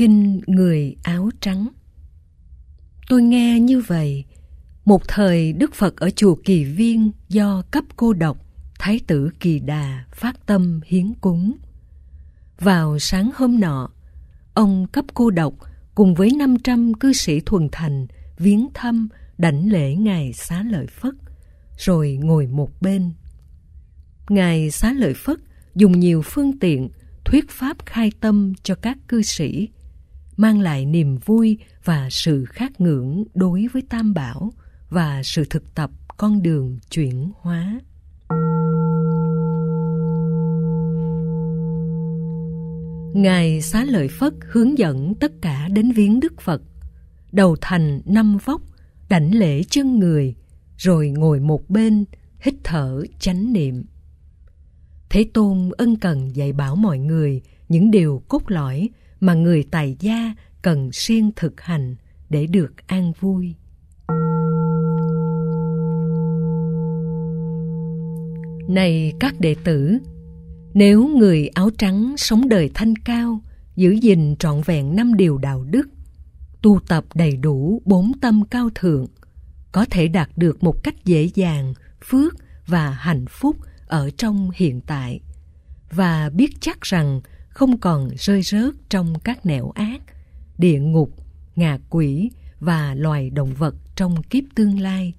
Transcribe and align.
Kinh 0.00 0.40
người 0.46 0.96
áo 1.02 1.30
trắng 1.40 1.68
Tôi 3.08 3.22
nghe 3.22 3.60
như 3.60 3.80
vậy, 3.80 4.24
một 4.84 5.08
thời 5.08 5.52
Đức 5.52 5.74
Phật 5.74 5.96
ở 5.96 6.10
chùa 6.10 6.34
Kỳ 6.44 6.64
Viên 6.64 7.10
do 7.28 7.62
cấp 7.70 7.84
cô 7.96 8.12
độc, 8.12 8.38
Thái 8.78 9.00
tử 9.06 9.30
Kỳ 9.40 9.58
Đà 9.58 10.04
phát 10.12 10.46
tâm 10.46 10.80
hiến 10.86 11.14
cúng. 11.20 11.56
Vào 12.58 12.98
sáng 12.98 13.30
hôm 13.34 13.60
nọ, 13.60 13.90
ông 14.54 14.86
cấp 14.86 15.04
cô 15.14 15.30
độc 15.30 15.54
cùng 15.94 16.14
với 16.14 16.30
500 16.38 16.94
cư 16.94 17.12
sĩ 17.12 17.40
thuần 17.40 17.68
thành 17.72 18.06
viếng 18.38 18.68
thăm 18.74 19.08
đảnh 19.38 19.72
lễ 19.72 19.94
Ngài 19.94 20.32
Xá 20.32 20.62
Lợi 20.62 20.86
Phất, 20.86 21.14
rồi 21.78 22.18
ngồi 22.22 22.46
một 22.46 22.70
bên. 22.80 23.12
Ngài 24.28 24.70
Xá 24.70 24.92
Lợi 24.92 25.14
Phất 25.14 25.38
dùng 25.74 26.00
nhiều 26.00 26.22
phương 26.22 26.58
tiện 26.58 26.88
thuyết 27.24 27.50
pháp 27.50 27.76
khai 27.86 28.12
tâm 28.20 28.52
cho 28.62 28.74
các 28.74 28.98
cư 29.08 29.22
sĩ, 29.22 29.68
mang 30.40 30.60
lại 30.60 30.86
niềm 30.86 31.16
vui 31.24 31.58
và 31.84 32.08
sự 32.10 32.44
khát 32.44 32.80
ngưỡng 32.80 33.24
đối 33.34 33.66
với 33.72 33.82
Tam 33.88 34.14
Bảo 34.14 34.52
và 34.90 35.22
sự 35.22 35.44
thực 35.50 35.74
tập 35.74 35.90
con 36.16 36.42
đường 36.42 36.78
chuyển 36.90 37.30
hóa. 37.40 37.80
Ngài 43.14 43.62
Xá 43.62 43.84
Lợi 43.84 44.08
Phất 44.08 44.34
hướng 44.40 44.78
dẫn 44.78 45.14
tất 45.14 45.32
cả 45.42 45.68
đến 45.68 45.92
viếng 45.92 46.20
Đức 46.20 46.40
Phật, 46.40 46.62
đầu 47.32 47.56
thành 47.60 48.00
năm 48.04 48.38
vóc, 48.44 48.62
đảnh 49.08 49.34
lễ 49.34 49.62
chân 49.62 49.98
người, 49.98 50.34
rồi 50.76 51.08
ngồi 51.08 51.40
một 51.40 51.70
bên, 51.70 52.04
hít 52.38 52.54
thở 52.64 53.02
chánh 53.18 53.52
niệm. 53.52 53.84
Thế 55.10 55.26
Tôn 55.34 55.70
ân 55.78 55.96
cần 55.96 56.36
dạy 56.36 56.52
bảo 56.52 56.76
mọi 56.76 56.98
người 56.98 57.42
những 57.68 57.90
điều 57.90 58.22
cốt 58.28 58.42
lõi 58.46 58.88
mà 59.20 59.34
người 59.34 59.64
tài 59.70 59.96
gia 60.00 60.34
cần 60.62 60.92
siêng 60.92 61.30
thực 61.36 61.60
hành 61.60 61.96
để 62.30 62.46
được 62.46 62.72
an 62.86 63.12
vui. 63.20 63.54
Này 68.68 69.12
các 69.20 69.40
đệ 69.40 69.56
tử, 69.64 69.98
nếu 70.74 71.08
người 71.08 71.48
áo 71.48 71.70
trắng 71.78 72.14
sống 72.16 72.48
đời 72.48 72.70
thanh 72.74 72.96
cao, 72.96 73.40
giữ 73.76 73.90
gìn 73.90 74.36
trọn 74.38 74.60
vẹn 74.64 74.96
năm 74.96 75.14
điều 75.14 75.38
đạo 75.38 75.64
đức, 75.64 75.88
tu 76.62 76.80
tập 76.88 77.04
đầy 77.14 77.36
đủ 77.36 77.82
bốn 77.84 78.12
tâm 78.20 78.44
cao 78.50 78.70
thượng, 78.74 79.06
có 79.72 79.86
thể 79.90 80.08
đạt 80.08 80.30
được 80.36 80.62
một 80.62 80.82
cách 80.82 81.04
dễ 81.04 81.30
dàng 81.34 81.74
phước 82.04 82.34
và 82.66 82.90
hạnh 82.90 83.24
phúc 83.28 83.56
ở 83.86 84.10
trong 84.10 84.50
hiện 84.54 84.80
tại 84.80 85.20
và 85.90 86.30
biết 86.30 86.50
chắc 86.60 86.80
rằng 86.80 87.20
không 87.50 87.78
còn 87.78 88.08
rơi 88.16 88.42
rớt 88.42 88.74
trong 88.88 89.14
các 89.24 89.46
nẻo 89.46 89.70
ác, 89.70 90.02
địa 90.58 90.80
ngục, 90.80 91.10
ngạ 91.56 91.78
quỷ 91.90 92.30
và 92.60 92.94
loài 92.94 93.30
động 93.30 93.54
vật 93.54 93.74
trong 93.96 94.22
kiếp 94.22 94.44
tương 94.54 94.80
lai. 94.80 95.14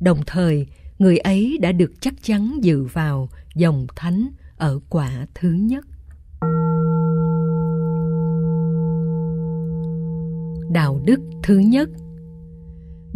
Đồng 0.00 0.20
thời, 0.26 0.66
người 0.98 1.18
ấy 1.18 1.58
đã 1.60 1.72
được 1.72 1.92
chắc 2.00 2.14
chắn 2.22 2.58
dự 2.62 2.84
vào 2.84 3.28
dòng 3.54 3.86
thánh 3.96 4.28
ở 4.56 4.80
quả 4.88 5.26
thứ 5.34 5.50
nhất. 5.50 5.86
Đạo 10.70 11.00
đức 11.04 11.20
thứ 11.42 11.58
nhất 11.58 11.88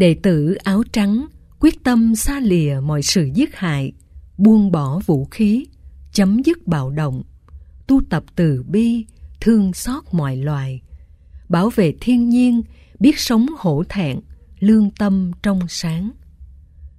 Đệ 0.00 0.14
tử 0.22 0.54
áo 0.54 0.82
trắng 0.92 1.26
quyết 1.60 1.84
tâm 1.84 2.14
xa 2.14 2.40
lìa 2.40 2.80
mọi 2.82 3.02
sự 3.02 3.30
giết 3.34 3.56
hại, 3.56 3.92
buông 4.38 4.70
bỏ 4.70 5.00
vũ 5.06 5.24
khí, 5.24 5.66
chấm 6.12 6.42
dứt 6.42 6.66
bạo 6.66 6.90
động, 6.90 7.22
tu 7.90 8.00
tập 8.10 8.24
từ 8.36 8.64
bi, 8.68 9.04
thương 9.40 9.72
xót 9.72 10.04
mọi 10.12 10.36
loài, 10.36 10.80
bảo 11.48 11.70
vệ 11.70 11.94
thiên 12.00 12.28
nhiên, 12.28 12.62
biết 13.00 13.18
sống 13.18 13.46
hổ 13.58 13.82
thẹn, 13.88 14.20
lương 14.60 14.90
tâm 14.90 15.30
trong 15.42 15.60
sáng. 15.68 16.10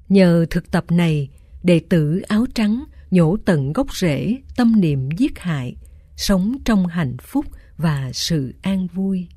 Nhờ 0.10 0.46
thực 0.50 0.72
tập 0.72 0.86
này, 0.90 1.30
đệ 1.64 1.82
tử 1.90 2.22
áo 2.28 2.46
trắng 2.56 2.84
nhổ 3.12 3.38
tận 3.46 3.74
gốc 3.74 3.96
rễ 3.96 4.38
tâm 4.56 4.82
niệm 4.82 5.10
giết 5.18 5.40
hại, 5.40 5.76
sống 6.16 6.58
trong 6.66 6.88
hạnh 6.88 7.18
phúc 7.22 7.46
và 7.78 8.12
sự 8.14 8.54
an 8.62 8.88
vui. 8.94 9.28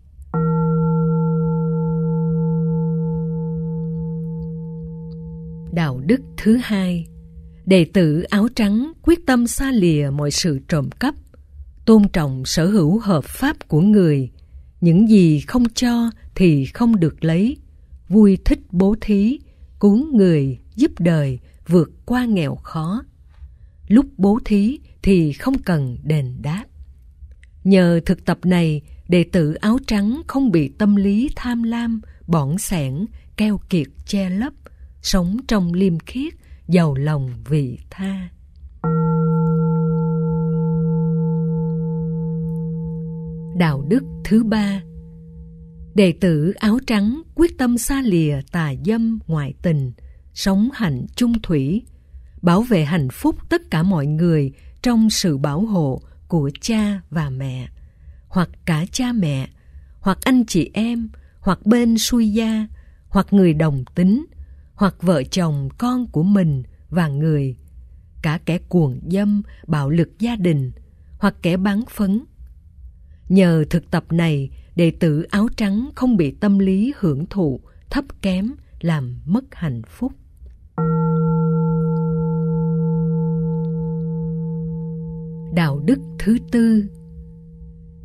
Đạo 5.72 6.00
đức 6.06 6.20
thứ 6.36 6.58
hai 6.62 7.06
Đệ 7.66 7.86
tử 7.92 8.22
áo 8.22 8.48
trắng 8.54 8.92
quyết 9.02 9.26
tâm 9.26 9.46
xa 9.46 9.72
lìa 9.72 10.10
mọi 10.12 10.30
sự 10.30 10.58
trộm 10.68 10.90
cắp, 10.90 11.14
tôn 11.84 12.08
trọng 12.08 12.44
sở 12.44 12.66
hữu 12.66 12.98
hợp 12.98 13.24
pháp 13.24 13.68
của 13.68 13.80
người, 13.80 14.30
những 14.80 15.08
gì 15.08 15.40
không 15.40 15.64
cho 15.74 16.10
thì 16.34 16.66
không 16.66 17.00
được 17.00 17.24
lấy, 17.24 17.56
vui 18.08 18.38
thích 18.44 18.60
bố 18.70 18.94
thí, 19.00 19.38
cứu 19.80 20.16
người, 20.16 20.58
giúp 20.74 20.92
đời, 20.98 21.38
vượt 21.66 21.90
qua 22.04 22.24
nghèo 22.24 22.54
khó. 22.54 23.04
Lúc 23.88 24.06
bố 24.16 24.38
thí 24.44 24.78
thì 25.02 25.32
không 25.32 25.58
cần 25.58 25.98
đền 26.02 26.36
đáp. 26.42 26.64
Nhờ 27.64 28.00
thực 28.06 28.24
tập 28.24 28.38
này, 28.44 28.82
đệ 29.08 29.24
tử 29.32 29.54
áo 29.54 29.78
trắng 29.86 30.22
không 30.26 30.50
bị 30.50 30.68
tâm 30.68 30.96
lý 30.96 31.30
tham 31.36 31.62
lam, 31.62 32.00
bỏng 32.26 32.58
sẻn, 32.58 33.06
keo 33.36 33.60
kiệt 33.70 33.86
che 34.06 34.30
lấp, 34.30 34.52
sống 35.02 35.36
trong 35.48 35.74
liêm 35.74 35.98
khiết, 35.98 36.34
giàu 36.68 36.94
lòng 36.94 37.30
vị 37.48 37.78
tha. 37.90 38.28
Đạo 43.56 43.84
đức 43.88 44.04
thứ 44.24 44.44
ba 44.44 44.82
Đệ 45.94 46.12
tử 46.20 46.52
áo 46.56 46.78
trắng 46.86 47.22
quyết 47.34 47.58
tâm 47.58 47.78
xa 47.78 48.02
lìa 48.02 48.40
tà 48.52 48.72
dâm 48.84 49.18
ngoại 49.26 49.54
tình, 49.62 49.92
sống 50.34 50.68
hạnh 50.74 51.06
chung 51.16 51.42
thủy, 51.42 51.82
bảo 52.42 52.62
vệ 52.62 52.84
hạnh 52.84 53.08
phúc 53.12 53.36
tất 53.48 53.70
cả 53.70 53.82
mọi 53.82 54.06
người 54.06 54.52
trong 54.82 55.10
sự 55.10 55.38
bảo 55.38 55.60
hộ 55.60 56.00
của 56.28 56.50
cha 56.60 57.00
và 57.10 57.30
mẹ, 57.30 57.68
hoặc 58.28 58.48
cả 58.64 58.84
cha 58.92 59.12
mẹ, 59.12 59.48
hoặc 60.00 60.18
anh 60.24 60.44
chị 60.46 60.70
em, 60.72 61.08
hoặc 61.40 61.66
bên 61.66 61.98
xuôi 61.98 62.32
gia, 62.32 62.66
hoặc 63.08 63.32
người 63.32 63.54
đồng 63.54 63.84
tính, 63.94 64.26
hoặc 64.74 64.94
vợ 65.02 65.22
chồng 65.22 65.68
con 65.78 66.06
của 66.06 66.22
mình 66.22 66.62
và 66.90 67.08
người, 67.08 67.56
cả 68.22 68.38
kẻ 68.44 68.58
cuồng 68.58 69.00
dâm, 69.10 69.42
bạo 69.66 69.90
lực 69.90 70.18
gia 70.18 70.36
đình, 70.36 70.72
hoặc 71.18 71.34
kẻ 71.42 71.56
bán 71.56 71.84
phấn. 71.90 72.24
Nhờ 73.28 73.64
thực 73.70 73.90
tập 73.90 74.04
này, 74.12 74.50
đệ 74.76 74.92
tử 75.00 75.22
áo 75.22 75.48
trắng 75.56 75.90
không 75.94 76.16
bị 76.16 76.30
tâm 76.30 76.58
lý 76.58 76.92
hưởng 76.96 77.26
thụ, 77.26 77.60
thấp 77.90 78.04
kém, 78.22 78.52
làm 78.80 79.20
mất 79.24 79.44
hạnh 79.52 79.82
phúc. 79.88 80.12
Đạo 85.54 85.78
đức 85.84 85.98
thứ 86.18 86.38
tư 86.52 86.84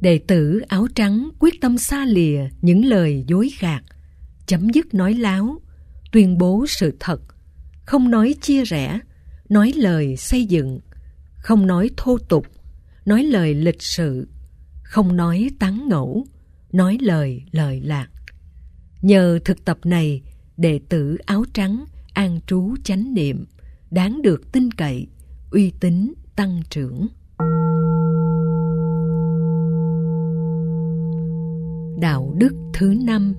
Đệ 0.01 0.19
tử 0.27 0.61
áo 0.67 0.87
trắng 0.95 1.29
quyết 1.39 1.61
tâm 1.61 1.77
xa 1.77 2.05
lìa 2.05 2.47
những 2.61 2.85
lời 2.85 3.23
dối 3.27 3.49
gạt, 3.59 3.83
chấm 4.45 4.69
dứt 4.69 4.93
nói 4.93 5.13
láo, 5.13 5.61
tuyên 6.11 6.37
bố 6.37 6.65
sự 6.67 6.93
thật, 6.99 7.21
không 7.85 8.11
nói 8.11 8.35
chia 8.41 8.63
rẽ, 8.63 8.99
nói 9.49 9.73
lời 9.75 10.17
xây 10.17 10.45
dựng, 10.45 10.79
không 11.37 11.67
nói 11.67 11.89
thô 11.97 12.17
tục, 12.17 12.47
nói 13.05 13.23
lời 13.23 13.53
lịch 13.53 13.81
sự, 13.81 14.27
không 14.89 15.15
nói 15.15 15.49
tán 15.59 15.87
ngẫu, 15.89 16.25
nói 16.71 16.97
lời 17.01 17.43
lời 17.51 17.81
lạc. 17.81 18.07
Nhờ 19.01 19.39
thực 19.45 19.65
tập 19.65 19.77
này, 19.83 20.21
đệ 20.57 20.79
tử 20.89 21.17
áo 21.25 21.43
trắng 21.53 21.85
an 22.13 22.39
trú 22.47 22.75
chánh 22.83 23.13
niệm, 23.13 23.45
đáng 23.91 24.21
được 24.21 24.51
tin 24.51 24.71
cậy, 24.71 25.07
uy 25.51 25.71
tín 25.79 26.13
tăng 26.35 26.61
trưởng. 26.69 27.07
Đạo 32.01 32.33
đức 32.37 32.53
thứ 32.73 32.93
năm 33.05 33.35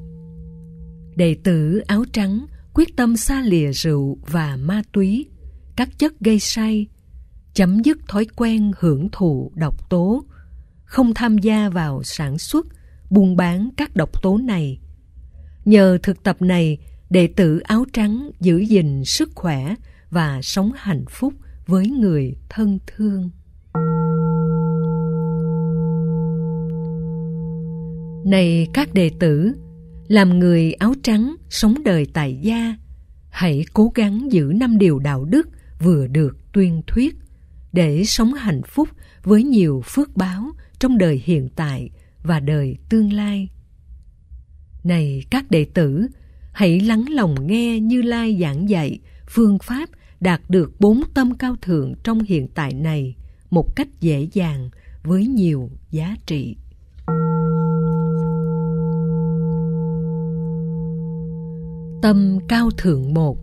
Đệ 1.16 1.36
tử 1.44 1.78
áo 1.78 2.04
trắng 2.12 2.46
quyết 2.74 2.96
tâm 2.96 3.16
xa 3.16 3.42
lìa 3.42 3.72
rượu 3.72 4.18
và 4.26 4.56
ma 4.56 4.82
túy, 4.92 5.26
các 5.76 5.98
chất 5.98 6.20
gây 6.20 6.38
say, 6.38 6.86
chấm 7.54 7.82
dứt 7.82 7.98
thói 8.08 8.26
quen 8.36 8.72
hưởng 8.78 9.08
thụ 9.12 9.52
độc 9.54 9.90
tố, 9.90 10.24
không 10.90 11.14
tham 11.14 11.38
gia 11.38 11.68
vào 11.68 12.02
sản 12.02 12.38
xuất, 12.38 12.66
buôn 13.10 13.36
bán 13.36 13.68
các 13.76 13.96
độc 13.96 14.22
tố 14.22 14.38
này. 14.38 14.78
Nhờ 15.64 15.98
thực 16.02 16.22
tập 16.22 16.42
này, 16.42 16.78
đệ 17.10 17.26
tử 17.26 17.58
áo 17.58 17.84
trắng 17.92 18.30
giữ 18.40 18.58
gìn 18.58 19.04
sức 19.04 19.30
khỏe 19.34 19.74
và 20.10 20.40
sống 20.42 20.70
hạnh 20.76 21.04
phúc 21.10 21.34
với 21.66 21.86
người 21.86 22.36
thân 22.48 22.78
thương. 22.86 23.30
Này 28.24 28.68
các 28.74 28.94
đệ 28.94 29.10
tử, 29.18 29.52
làm 30.08 30.38
người 30.38 30.72
áo 30.72 30.94
trắng 31.02 31.36
sống 31.50 31.74
đời 31.84 32.06
tại 32.12 32.38
gia, 32.42 32.76
hãy 33.30 33.64
cố 33.74 33.92
gắng 33.94 34.32
giữ 34.32 34.52
năm 34.56 34.78
điều 34.78 34.98
đạo 34.98 35.24
đức 35.24 35.48
vừa 35.80 36.06
được 36.06 36.36
tuyên 36.52 36.82
thuyết 36.86 37.16
để 37.72 38.04
sống 38.04 38.34
hạnh 38.34 38.62
phúc 38.62 38.88
với 39.22 39.44
nhiều 39.44 39.82
phước 39.84 40.16
báo 40.16 40.50
trong 40.78 40.98
đời 40.98 41.22
hiện 41.24 41.48
tại 41.56 41.90
và 42.22 42.40
đời 42.40 42.76
tương 42.88 43.12
lai. 43.12 43.48
Này 44.84 45.24
các 45.30 45.50
đệ 45.50 45.64
tử, 45.64 46.06
hãy 46.52 46.80
lắng 46.80 47.04
lòng 47.10 47.46
nghe 47.46 47.80
Như 47.80 48.02
Lai 48.02 48.38
giảng 48.40 48.68
dạy 48.68 48.98
phương 49.28 49.58
pháp 49.58 49.88
đạt 50.20 50.40
được 50.48 50.80
bốn 50.80 51.02
tâm 51.14 51.34
cao 51.34 51.56
thượng 51.62 51.94
trong 52.02 52.20
hiện 52.20 52.48
tại 52.54 52.74
này 52.74 53.16
một 53.50 53.76
cách 53.76 53.88
dễ 54.00 54.28
dàng 54.32 54.70
với 55.02 55.26
nhiều 55.26 55.70
giá 55.90 56.16
trị. 56.26 56.56
Tâm 62.02 62.38
cao 62.48 62.70
thượng 62.70 63.14
một 63.14 63.38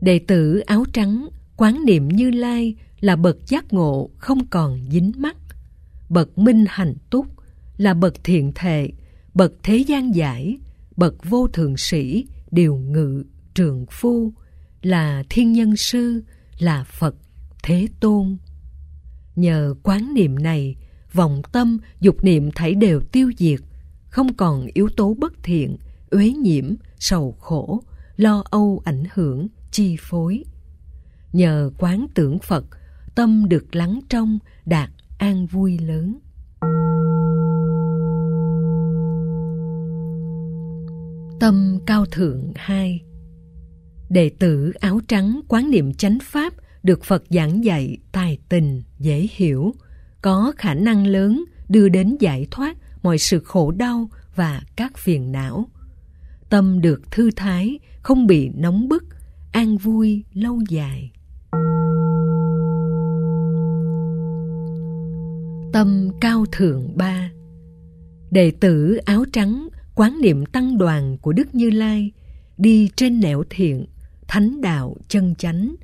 Đệ 0.00 0.18
tử 0.18 0.58
áo 0.58 0.84
trắng 0.92 1.28
quán 1.56 1.84
niệm 1.84 2.08
Như 2.08 2.30
Lai 2.30 2.74
là 3.00 3.16
bậc 3.16 3.46
giác 3.46 3.72
ngộ 3.72 4.10
không 4.18 4.46
còn 4.46 4.80
dính 4.90 5.12
mắc, 5.16 5.36
bậc 6.08 6.38
minh 6.38 6.64
hành 6.68 6.94
túc 7.10 7.26
là 7.76 7.94
bậc 7.94 8.14
thiện 8.24 8.52
thệ, 8.54 8.90
bậc 9.34 9.52
thế 9.62 9.76
gian 9.76 10.14
giải, 10.14 10.58
bậc 10.96 11.14
vô 11.24 11.46
thượng 11.46 11.76
sĩ, 11.76 12.26
điều 12.50 12.76
ngự, 12.76 13.24
trường 13.54 13.86
phu, 13.90 14.32
là 14.82 15.22
thiên 15.30 15.52
nhân 15.52 15.76
sư, 15.76 16.22
là 16.58 16.84
Phật, 16.84 17.14
Thế 17.62 17.88
Tôn. 18.00 18.36
Nhờ 19.36 19.74
quán 19.82 20.14
niệm 20.14 20.38
này, 20.38 20.76
vọng 21.12 21.42
tâm, 21.52 21.78
dục 22.00 22.24
niệm 22.24 22.50
thảy 22.54 22.74
đều 22.74 23.00
tiêu 23.00 23.32
diệt, 23.38 23.60
không 24.08 24.34
còn 24.34 24.66
yếu 24.74 24.88
tố 24.96 25.14
bất 25.18 25.32
thiện, 25.42 25.76
uế 26.10 26.30
nhiễm, 26.30 26.74
sầu 26.98 27.36
khổ, 27.40 27.80
lo 28.16 28.44
âu 28.50 28.82
ảnh 28.84 29.04
hưởng, 29.14 29.48
chi 29.70 29.96
phối. 30.00 30.44
Nhờ 31.32 31.70
quán 31.78 32.06
tưởng 32.14 32.38
Phật, 32.38 32.64
tâm 33.16 33.48
được 33.48 33.76
lắng 33.76 34.00
trong, 34.08 34.38
đạt 34.66 34.90
an 35.18 35.46
vui 35.46 35.78
lớn. 35.78 36.18
Tâm 41.40 41.78
cao 41.86 42.06
thượng 42.06 42.52
hai 42.56 43.02
Đệ 44.08 44.30
tử 44.38 44.72
áo 44.80 45.00
trắng 45.08 45.40
quán 45.48 45.70
niệm 45.70 45.94
chánh 45.94 46.18
pháp 46.22 46.52
được 46.82 47.04
Phật 47.04 47.22
giảng 47.30 47.64
dạy 47.64 47.98
tài 48.12 48.38
tình, 48.48 48.82
dễ 48.98 49.28
hiểu, 49.30 49.74
có 50.22 50.52
khả 50.56 50.74
năng 50.74 51.06
lớn 51.06 51.44
đưa 51.68 51.88
đến 51.88 52.16
giải 52.20 52.46
thoát 52.50 52.76
mọi 53.02 53.18
sự 53.18 53.40
khổ 53.44 53.70
đau 53.70 54.10
và 54.34 54.62
các 54.76 54.98
phiền 54.98 55.32
não. 55.32 55.68
Tâm 56.50 56.80
được 56.80 57.10
thư 57.10 57.30
thái, 57.36 57.78
không 58.02 58.26
bị 58.26 58.50
nóng 58.54 58.88
bức, 58.88 59.04
an 59.52 59.76
vui 59.76 60.24
lâu 60.32 60.60
dài. 60.68 61.10
Tâm 65.76 66.10
cao 66.20 66.44
thượng 66.52 66.96
ba 66.96 67.30
Đệ 68.30 68.52
tử 68.60 68.96
áo 68.96 69.24
trắng 69.32 69.68
quán 69.94 70.18
niệm 70.22 70.46
tăng 70.46 70.78
đoàn 70.78 71.18
của 71.18 71.32
Đức 71.32 71.54
Như 71.54 71.70
Lai 71.70 72.12
đi 72.58 72.90
trên 72.96 73.20
nẻo 73.20 73.42
thiện, 73.50 73.86
thánh 74.28 74.60
đạo 74.60 74.96
chân 75.08 75.34
chánh, 75.34 75.74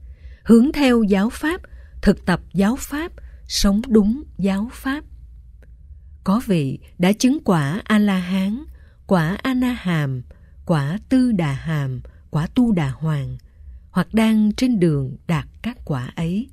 hướng 0.45 0.73
theo 0.73 1.03
giáo 1.03 1.31
pháp, 1.31 1.61
thực 2.03 2.27
tập 2.27 2.41
giáo 2.55 2.77
pháp, 2.77 3.13
sống 3.47 3.83
đúng 3.89 4.23
giáo 4.39 4.69
pháp. 4.73 5.05
Có 6.25 6.41
vị 6.47 6.79
đã 6.99 7.13
chứng 7.13 7.39
quả 7.45 7.81
A-la-hán, 7.85 8.65
quả 9.07 9.37
A-na-hàm, 9.43 10.23
quả 10.67 10.99
Tư 11.09 11.33
Đà 11.33 11.53
Hàm, 11.53 12.01
quả 12.31 12.47
Tu 12.55 12.73
Đà 12.73 12.91
Hoàng, 12.91 13.37
hoặc 13.91 14.15
đang 14.15 14.53
trên 14.53 14.81
đường 14.81 15.17
đạt 15.27 15.47
các 15.63 15.79
quả 15.85 16.13
ấy. 16.17 16.49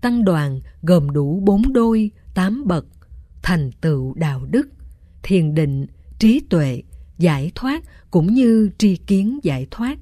Tăng 0.00 0.24
đoàn 0.24 0.60
gồm 0.82 1.10
đủ 1.10 1.40
bốn 1.44 1.72
đôi, 1.72 2.10
tám 2.34 2.66
bậc, 2.66 2.86
thành 3.42 3.70
tựu 3.80 4.14
đạo 4.14 4.44
đức, 4.50 4.68
thiền 5.22 5.54
định, 5.54 5.86
trí 6.18 6.40
tuệ, 6.50 6.82
giải 7.18 7.52
thoát 7.54 7.82
cũng 8.10 8.34
như 8.34 8.70
tri 8.78 8.96
kiến 8.96 9.38
giải 9.42 9.66
thoát. 9.70 9.98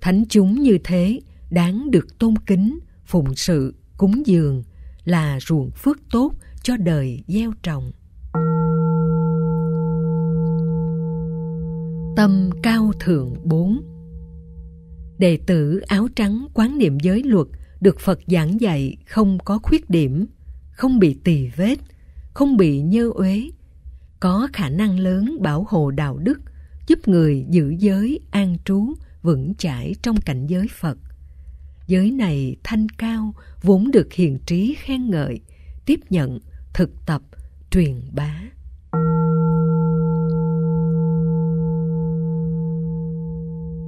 Thánh 0.00 0.24
chúng 0.28 0.62
như 0.62 0.78
thế 0.84 1.20
đáng 1.50 1.90
được 1.90 2.18
tôn 2.18 2.34
kính, 2.46 2.78
phụng 3.04 3.36
sự, 3.36 3.74
cúng 3.96 4.26
dường 4.26 4.62
là 5.04 5.38
ruộng 5.40 5.70
phước 5.70 5.98
tốt 6.10 6.32
cho 6.62 6.76
đời 6.76 7.24
gieo 7.26 7.52
trồng. 7.62 7.92
Tâm 12.16 12.50
cao 12.62 12.92
thượng 13.00 13.34
bốn 13.44 13.82
Đệ 15.18 15.38
tử 15.46 15.80
áo 15.86 16.08
trắng 16.16 16.46
quán 16.54 16.78
niệm 16.78 16.98
giới 17.00 17.22
luật 17.22 17.46
được 17.80 18.00
Phật 18.00 18.18
giảng 18.26 18.60
dạy 18.60 18.96
không 19.06 19.38
có 19.44 19.58
khuyết 19.62 19.90
điểm, 19.90 20.26
không 20.72 20.98
bị 20.98 21.16
tỳ 21.24 21.48
vết, 21.56 21.76
không 22.34 22.56
bị 22.56 22.80
nhơ 22.80 23.10
uế, 23.14 23.50
có 24.20 24.48
khả 24.52 24.68
năng 24.68 24.98
lớn 24.98 25.36
bảo 25.40 25.66
hộ 25.68 25.90
đạo 25.90 26.18
đức, 26.18 26.40
giúp 26.86 27.08
người 27.08 27.44
giữ 27.50 27.74
giới 27.78 28.20
an 28.30 28.56
trú 28.64 28.94
vững 29.22 29.54
chãi 29.54 29.94
trong 30.02 30.20
cảnh 30.20 30.46
giới 30.46 30.66
Phật. 30.80 30.98
Giới 31.86 32.10
này 32.10 32.56
thanh 32.64 32.88
cao, 32.88 33.34
vốn 33.62 33.90
được 33.90 34.12
hiền 34.12 34.38
trí 34.46 34.74
khen 34.78 35.10
ngợi, 35.10 35.40
tiếp 35.86 36.00
nhận, 36.10 36.38
thực 36.74 36.90
tập, 37.06 37.22
truyền 37.70 38.00
bá. 38.12 38.42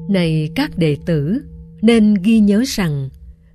Này 0.09 0.51
các 0.55 0.79
đệ 0.79 0.97
tử, 1.07 1.43
nên 1.83 2.15
ghi 2.15 2.41
nhớ 2.41 2.63
rằng 2.67 3.09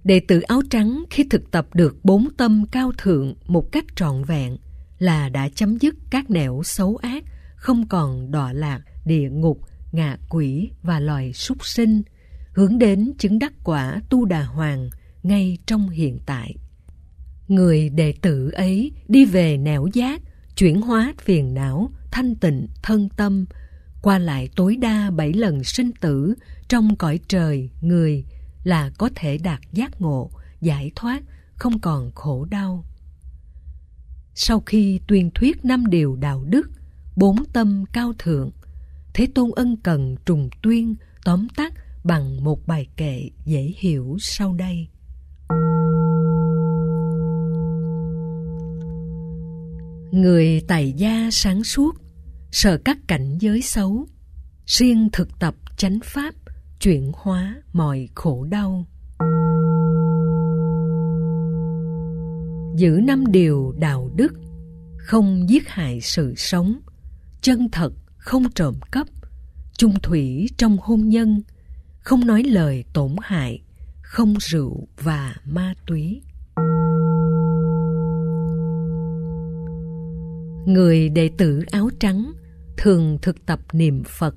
đệ 0.05 0.19
tử 0.19 0.41
áo 0.41 0.61
trắng 0.69 1.03
khi 1.09 1.23
thực 1.29 1.51
tập 1.51 1.67
được 1.73 1.95
bốn 2.03 2.27
tâm 2.37 2.65
cao 2.71 2.91
thượng 2.97 3.35
một 3.47 3.71
cách 3.71 3.85
trọn 3.95 4.23
vẹn 4.23 4.57
là 4.99 5.29
đã 5.29 5.49
chấm 5.55 5.77
dứt 5.77 5.95
các 6.09 6.29
nẻo 6.29 6.61
xấu 6.63 6.95
ác, 6.95 7.23
không 7.55 7.87
còn 7.87 8.31
đọa 8.31 8.53
lạc, 8.53 8.81
địa 9.05 9.29
ngục, 9.29 9.59
ngạ 9.91 10.17
quỷ 10.29 10.69
và 10.83 10.99
loài 10.99 11.33
súc 11.33 11.65
sinh, 11.65 12.01
hướng 12.51 12.77
đến 12.77 13.13
chứng 13.17 13.39
đắc 13.39 13.53
quả 13.63 14.01
tu 14.09 14.25
đà 14.25 14.43
hoàng 14.43 14.89
ngay 15.23 15.57
trong 15.65 15.89
hiện 15.89 16.19
tại. 16.25 16.55
Người 17.47 17.89
đệ 17.89 18.13
tử 18.21 18.49
ấy 18.49 18.91
đi 19.07 19.25
về 19.25 19.57
nẻo 19.57 19.87
giác, 19.93 20.21
chuyển 20.55 20.81
hóa 20.81 21.13
phiền 21.19 21.53
não, 21.53 21.91
thanh 22.11 22.35
tịnh 22.35 22.67
thân 22.83 23.09
tâm, 23.17 23.45
qua 24.01 24.19
lại 24.19 24.49
tối 24.55 24.75
đa 24.75 25.11
bảy 25.11 25.33
lần 25.33 25.63
sinh 25.63 25.91
tử 26.01 26.35
trong 26.67 26.95
cõi 26.95 27.19
trời 27.27 27.69
người 27.81 28.25
là 28.65 28.91
có 28.97 29.09
thể 29.15 29.37
đạt 29.37 29.59
giác 29.71 30.01
ngộ, 30.01 30.29
giải 30.61 30.91
thoát, 30.95 31.23
không 31.55 31.79
còn 31.79 32.11
khổ 32.15 32.45
đau. 32.45 32.85
Sau 34.33 34.59
khi 34.59 34.99
tuyên 35.07 35.31
thuyết 35.35 35.65
năm 35.65 35.85
điều 35.87 36.15
đạo 36.15 36.43
đức, 36.45 36.69
bốn 37.15 37.35
tâm 37.53 37.85
cao 37.93 38.13
thượng, 38.19 38.51
Thế 39.13 39.27
Tôn 39.35 39.51
ân 39.55 39.77
cần 39.77 40.15
trùng 40.25 40.49
tuyên 40.61 40.95
tóm 41.23 41.47
tắt 41.55 41.73
bằng 42.03 42.43
một 42.43 42.67
bài 42.67 42.87
kệ 42.97 43.29
dễ 43.45 43.73
hiểu 43.77 44.17
sau 44.19 44.53
đây. 44.53 44.87
Người 50.11 50.61
tài 50.67 50.93
gia 50.97 51.29
sáng 51.31 51.63
suốt, 51.63 51.95
sợ 52.51 52.77
các 52.85 52.97
cảnh 53.07 53.37
giới 53.39 53.61
xấu, 53.61 54.07
riêng 54.65 55.09
thực 55.13 55.39
tập 55.39 55.55
chánh 55.77 55.99
pháp, 56.03 56.35
chuyển 56.85 57.11
hóa 57.15 57.55
mọi 57.73 58.09
khổ 58.15 58.43
đau. 58.49 58.85
Giữ 62.75 62.99
năm 63.03 63.23
điều 63.31 63.73
đạo 63.79 64.11
đức, 64.15 64.33
không 64.97 65.49
giết 65.49 65.67
hại 65.67 66.01
sự 66.01 66.33
sống, 66.37 66.79
chân 67.41 67.69
thật 67.71 67.93
không 68.17 68.43
trộm 68.55 68.75
cắp, 68.91 69.07
chung 69.77 69.93
thủy 70.03 70.49
trong 70.57 70.77
hôn 70.81 71.09
nhân, 71.09 71.41
không 71.99 72.27
nói 72.27 72.43
lời 72.43 72.83
tổn 72.93 73.15
hại, 73.21 73.61
không 74.01 74.33
rượu 74.39 74.87
và 74.97 75.35
ma 75.45 75.73
túy. 75.87 76.21
Người 80.65 81.09
đệ 81.09 81.29
tử 81.37 81.63
áo 81.71 81.89
trắng 81.99 82.31
thường 82.77 83.17
thực 83.21 83.45
tập 83.45 83.59
niệm 83.73 84.03
Phật, 84.03 84.35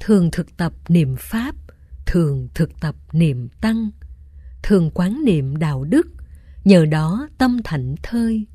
thường 0.00 0.28
thực 0.32 0.56
tập 0.56 0.72
niệm 0.88 1.16
Pháp, 1.18 1.54
thường 2.06 2.48
thực 2.54 2.80
tập 2.80 2.94
niệm 3.12 3.48
Tăng, 3.60 3.90
thường 4.62 4.90
quán 4.94 5.24
niệm 5.24 5.56
đạo 5.56 5.84
đức, 5.84 6.06
nhờ 6.64 6.86
đó 6.86 7.28
tâm 7.38 7.58
thảnh 7.64 7.94
thơi. 8.02 8.46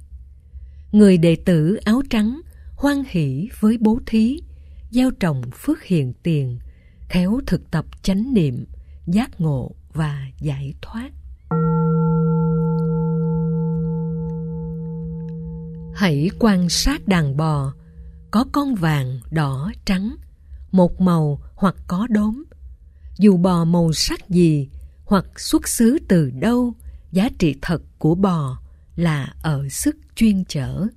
Người 0.92 1.18
đệ 1.18 1.38
tử 1.46 1.76
áo 1.76 2.02
trắng 2.10 2.42
hoan 2.76 3.04
hỷ 3.08 3.50
với 3.60 3.78
bố 3.82 4.00
thí, 4.06 4.42
gieo 4.90 5.12
trồng 5.12 5.42
phước 5.54 5.84
hiền 5.84 6.14
tiền, 6.24 6.60
khéo 7.10 7.40
thực 7.48 7.72
tập 7.72 7.86
chánh 8.02 8.34
niệm, 8.34 8.66
giác 9.08 9.42
ngộ 9.42 9.72
và 9.94 10.28
giải 10.40 10.74
thoát. 10.82 11.10
Hãy 15.96 16.30
quan 16.40 16.70
sát 16.70 17.08
đàn 17.08 17.38
bò, 17.38 17.74
có 18.32 18.46
con 18.52 18.76
vàng, 18.76 19.20
đỏ, 19.32 19.72
trắng, 19.86 20.16
một 20.72 21.02
màu 21.02 21.42
hoặc 21.56 21.76
có 21.88 22.08
đốm. 22.08 22.44
Dù 23.22 23.38
bò 23.38 23.66
màu 23.66 23.94
sắc 23.94 24.30
gì 24.30 24.70
hoặc 25.06 25.40
xuất 25.40 25.68
xứ 25.68 26.00
từ 26.08 26.30
đâu, 26.30 26.74
giá 27.12 27.30
trị 27.40 27.56
thật 27.62 27.82
của 27.98 28.16
bò 28.16 28.58
là 28.96 29.34
ở 29.42 29.70
sức 29.70 29.98
chuyên 30.16 30.44
chở. 30.46 30.88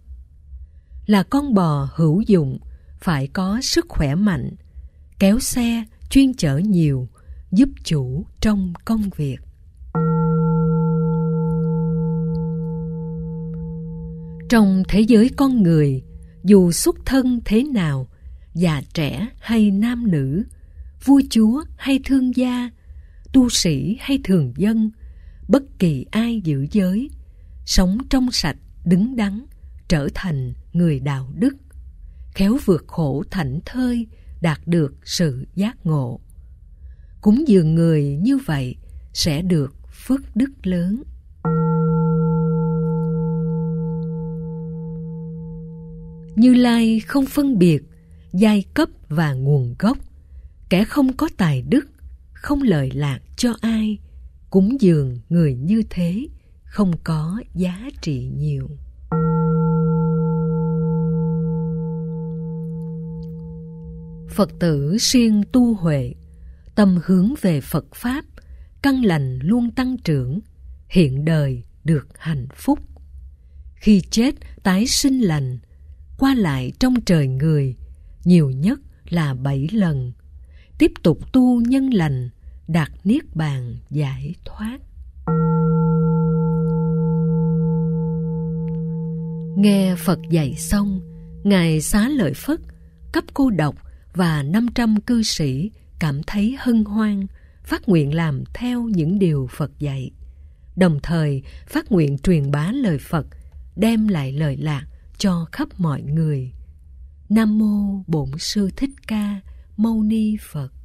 là 1.07 1.23
con 1.23 1.55
bò 1.55 1.89
hữu 1.95 2.21
dụng, 2.21 2.59
phải 3.01 3.27
có 3.27 3.61
sức 3.63 3.87
khỏe 3.89 4.15
mạnh, 4.15 4.51
kéo 5.19 5.39
xe, 5.39 5.85
chuyên 6.11 6.35
chở 6.35 6.59
nhiều, 6.59 7.09
giúp 7.51 7.69
chủ 7.85 8.27
trong 8.41 8.73
công 8.85 9.03
việc. 9.17 9.39
Trong 14.49 14.83
thế 14.89 15.01
giới 15.01 15.31
con 15.37 15.63
người, 15.63 16.03
dù 16.45 16.73
xuất 16.73 16.97
thân 17.07 17.41
thế 17.45 17.65
nào, 17.65 18.09
già 18.55 18.83
trẻ 18.95 19.29
hay 19.41 19.71
nam 19.71 20.11
nữ, 20.11 20.45
vua 21.05 21.21
chúa 21.31 21.65
hay 21.77 22.01
thương 22.05 22.37
gia, 22.37 22.71
tu 23.33 23.49
sĩ 23.49 23.97
hay 24.01 24.19
thường 24.25 24.53
dân, 24.57 24.91
bất 25.49 25.63
kỳ 25.79 26.07
ai 26.11 26.41
giữ 26.45 26.67
giới, 26.71 27.11
sống 27.67 27.99
trong 28.11 28.31
sạch, 28.33 28.57
đứng 28.85 29.17
đắn, 29.17 29.47
trở 29.89 30.09
thành 30.15 30.53
người 30.73 31.01
đạo 31.01 31.33
đức, 31.35 31.55
khéo 32.35 32.59
vượt 32.65 32.85
khổ 32.87 33.25
thảnh 33.31 33.61
thơi, 33.65 34.07
đạt 34.41 34.61
được 34.67 34.95
sự 35.05 35.47
giác 35.55 35.87
ngộ. 35.87 36.21
Cúng 37.21 37.45
dường 37.47 37.75
người 37.75 38.19
như 38.23 38.39
vậy 38.39 38.77
sẽ 39.13 39.43
được 39.43 39.75
phước 39.93 40.21
đức 40.37 40.51
lớn. 40.63 41.03
Như 46.37 46.55
Lai 46.55 47.01
không 47.01 47.27
phân 47.27 47.59
biệt 47.59 47.83
giai 48.33 48.65
cấp 48.75 48.89
và 49.09 49.33
nguồn 49.33 49.75
gốc. 49.79 49.99
Kẻ 50.75 50.85
không 50.85 51.13
có 51.13 51.29
tài 51.37 51.63
đức, 51.63 51.87
không 52.33 52.63
lợi 52.63 52.91
lạc 52.95 53.21
cho 53.37 53.55
ai, 53.61 53.99
cúng 54.51 54.81
dường 54.81 55.19
người 55.29 55.55
như 55.55 55.83
thế 55.91 56.29
không 56.65 56.93
có 57.05 57.41
giá 57.55 57.91
trị 58.03 58.31
nhiều. 58.37 58.69
Phật 64.31 64.51
tử 64.61 64.99
siêng 64.99 65.43
tu 65.53 65.75
huệ, 65.75 66.15
tâm 66.75 66.99
hướng 67.05 67.35
về 67.41 67.61
Phật 67.61 67.87
Pháp, 67.95 68.25
căn 68.83 69.05
lành 69.05 69.39
luôn 69.43 69.71
tăng 69.71 69.97
trưởng, 69.99 70.41
hiện 70.89 71.25
đời 71.25 71.63
được 71.85 72.07
hạnh 72.19 72.47
phúc. 72.55 72.79
Khi 73.75 74.01
chết 74.11 74.35
tái 74.63 74.87
sinh 74.87 75.21
lành, 75.21 75.59
qua 76.19 76.35
lại 76.35 76.73
trong 76.79 76.95
trời 77.01 77.29
người, 77.29 77.77
nhiều 78.25 78.51
nhất 78.51 78.81
là 79.09 79.35
bảy 79.35 79.69
lần. 79.73 80.13
Tiếp 80.79 80.93
tục 81.03 81.33
tu 81.33 81.61
nhân 81.61 81.91
lành, 81.91 82.31
đạt 82.69 82.91
niết 83.05 83.37
bàn 83.37 83.77
giải 83.91 84.35
thoát. 84.45 84.79
Nghe 89.57 89.95
Phật 89.99 90.19
dạy 90.31 90.55
xong, 90.55 91.01
Ngài 91.45 91.81
Xá 91.81 92.09
Lợi 92.09 92.35
Phất, 92.35 92.61
cấp 93.13 93.25
cô 93.35 93.51
độc 93.51 93.75
và 94.15 94.43
500 94.43 95.01
cư 95.01 95.23
sĩ 95.23 95.71
cảm 95.99 96.23
thấy 96.23 96.57
hân 96.59 96.85
hoan, 96.85 97.27
phát 97.63 97.89
nguyện 97.89 98.15
làm 98.15 98.45
theo 98.55 98.83
những 98.83 99.19
điều 99.19 99.49
Phật 99.51 99.79
dạy. 99.79 100.11
Đồng 100.77 100.99
thời 101.03 101.43
phát 101.67 101.93
nguyện 101.93 102.19
truyền 102.19 102.51
bá 102.51 102.73
lời 102.73 102.99
Phật, 102.99 103.27
đem 103.77 104.09
lại 104.09 104.33
lời 104.33 104.57
lạc 104.57 104.85
cho 105.19 105.47
khắp 105.53 105.69
mọi 105.79 106.03
người. 106.03 106.53
Nam 107.29 107.59
mô 107.59 108.03
Bổn 108.07 108.29
sư 108.39 108.71
Thích 108.77 108.91
Ca 109.07 109.41
Mâu 109.77 110.03
Ni 110.03 110.37
Phật. 110.41 110.84